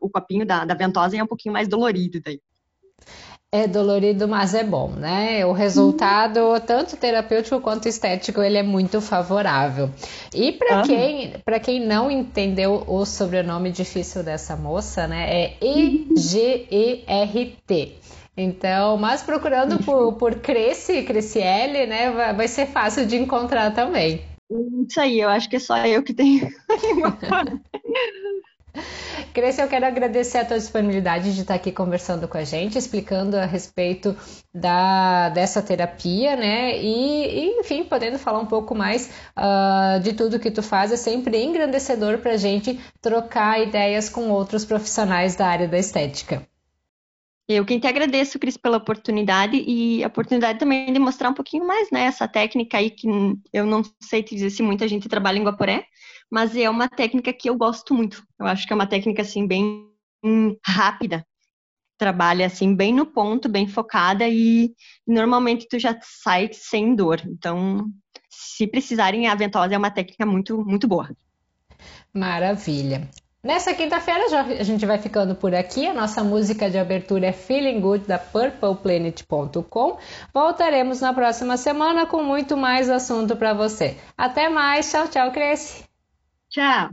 o 0.02 0.10
copinho 0.10 0.46
da, 0.46 0.64
da 0.64 0.76
ventosa 0.76 1.18
é 1.18 1.24
um 1.24 1.28
pouquinho 1.28 1.52
mais 1.52 1.68
dolorido 1.68 2.22
daí. 2.24 2.40
É 3.52 3.68
dolorido, 3.68 4.28
mas 4.28 4.54
é 4.56 4.64
bom, 4.64 4.90
né? 4.90 5.46
O 5.46 5.52
resultado, 5.52 6.40
uhum. 6.40 6.60
tanto 6.60 6.98
terapêutico 6.98 7.62
quanto 7.62 7.88
estético, 7.88 8.42
ele 8.42 8.58
é 8.58 8.64
muito 8.64 9.00
favorável. 9.00 9.92
E 10.34 10.52
para 10.54 10.78
uhum. 10.78 10.84
quem, 10.84 11.34
para 11.46 11.60
quem 11.60 11.80
não 11.80 12.10
entendeu 12.10 12.84
o 12.88 13.06
sobrenome 13.06 13.72
difícil 13.72 14.24
dessa 14.24 14.56
moça, 14.56 15.08
né? 15.08 15.28
É 15.30 15.58
E-G-E-R-T. 15.62 16.16
Então, 18.36 18.98
mas 18.98 19.22
procurando 19.22 19.78
por, 19.84 20.14
por 20.14 20.34
Cresce, 20.40 21.04
Cresciele, 21.04 21.86
né? 21.86 22.10
Vai, 22.10 22.34
vai 22.34 22.48
ser 22.48 22.66
fácil 22.66 23.06
de 23.06 23.18
encontrar 23.18 23.72
também. 23.76 24.33
Isso 24.88 25.00
aí, 25.00 25.20
eu 25.20 25.30
acho 25.30 25.50
que 25.50 25.56
é 25.56 25.60
só 25.60 25.78
eu 25.86 26.04
que 26.04 26.14
tenho. 26.14 26.50
Cresce, 29.34 29.62
eu 29.62 29.68
quero 29.68 29.86
agradecer 29.86 30.40
a 30.40 30.46
tua 30.46 30.58
disponibilidade 30.58 31.34
de 31.34 31.42
estar 31.42 31.56
aqui 31.56 31.72
conversando 31.72 32.28
com 32.28 32.38
a 32.38 32.44
gente, 32.44 32.78
explicando 32.78 33.36
a 33.38 33.46
respeito 33.46 34.16
da, 34.54 35.30
dessa 35.30 35.62
terapia, 35.62 36.36
né? 36.36 36.78
E, 36.78 37.26
e 37.26 37.60
enfim, 37.60 37.84
podendo 37.84 38.20
falar 38.20 38.40
um 38.40 38.46
pouco 38.46 38.76
mais 38.76 39.10
uh, 39.38 40.00
de 40.02 40.14
tudo 40.14 40.40
que 40.40 40.52
tu 40.52 40.62
faz. 40.62 40.92
É 40.92 40.98
sempre 40.98 41.44
engrandecedor 41.44 42.20
para 42.20 42.34
a 42.34 42.38
gente 42.38 42.80
trocar 43.02 43.62
ideias 43.62 44.08
com 44.10 44.30
outros 44.30 44.66
profissionais 44.66 45.36
da 45.36 45.48
área 45.48 45.68
da 45.68 45.80
estética. 45.80 46.48
Eu 47.48 47.66
quem 47.66 47.78
te 47.78 47.88
agradeço, 47.88 48.40
Cris, 48.40 48.56
pela 48.56 48.78
oportunidade 48.78 49.58
e 49.58 50.02
a 50.04 50.08
oportunidade 50.08 50.60
também 50.60 50.94
de 50.94 51.00
mostrar 51.00 51.30
um 51.30 51.34
pouquinho 51.34 51.68
mais, 51.68 51.92
né, 51.92 52.04
essa 52.04 52.26
técnica 52.26 52.78
aí 52.78 52.90
que 52.90 53.08
eu 53.52 53.66
não 53.66 53.82
sei 54.02 54.24
te 54.24 54.34
dizer 54.34 54.50
se 54.50 54.64
muita 54.64 54.88
gente 54.88 55.10
trabalha 55.10 55.38
em 55.38 55.44
Guaporé, 55.44 55.86
mas 56.32 56.56
é 56.56 56.70
uma 56.70 56.88
técnica 56.88 57.34
que 57.34 57.50
eu 57.50 57.56
gosto 57.56 57.94
muito. 57.94 58.26
Eu 58.40 58.48
acho 58.48 58.66
que 58.66 58.72
é 58.72 58.76
uma 58.76 58.88
técnica, 58.88 59.22
assim, 59.22 59.46
bem 59.46 59.88
rápida. 60.66 61.26
Trabalha, 61.98 62.46
assim, 62.46 62.74
bem 62.76 62.94
no 62.94 63.06
ponto, 63.06 63.50
bem 63.50 63.68
focada 63.68 64.28
e 64.28 64.74
normalmente 65.06 65.68
tu 65.70 65.78
já 65.78 65.98
sai 66.02 66.50
sem 66.52 66.96
dor. 66.96 67.22
Então, 67.26 67.86
se 68.30 68.66
precisarem, 68.66 69.28
a 69.28 69.36
ventosa 69.36 69.76
é 69.76 69.78
uma 69.78 69.92
técnica 69.92 70.26
muito, 70.26 70.64
muito 70.66 70.88
boa. 70.88 71.10
Maravilha. 72.14 73.10
Nessa 73.44 73.74
quinta-feira 73.74 74.24
a 74.58 74.64
gente 74.64 74.86
vai 74.86 74.98
ficando 74.98 75.36
por 75.36 75.54
aqui. 75.54 75.86
A 75.86 75.94
nossa 75.94 76.24
música 76.24 76.70
de 76.70 76.78
abertura 76.78 77.28
é 77.28 77.34
Feeling 77.34 77.82
Good 77.82 78.08
da 78.08 78.18
purpleplanet.com. 78.18 79.98
Voltaremos 80.34 81.02
na 81.02 81.14
próxima 81.14 81.58
semana 81.58 82.06
com 82.06 82.24
muito 82.24 82.56
mais 82.56 82.90
assunto 82.90 83.36
para 83.36 83.54
você. 83.54 83.98
Até 84.18 84.48
mais. 84.48 84.90
Tchau, 84.90 85.10
tchau, 85.10 85.32
Cresce. 85.34 85.84
Tchau. 86.50 86.92